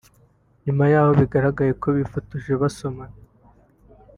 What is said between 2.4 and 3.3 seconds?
basomana